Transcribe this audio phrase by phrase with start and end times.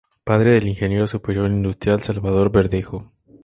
[0.23, 3.39] Padre del Ingeniero Superior Industrial Salvador Verdejo Izquierdo.